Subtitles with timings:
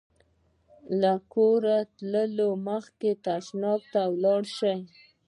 [1.01, 4.79] له کوره وتلو مخکې تشناب ته ولاړ شئ.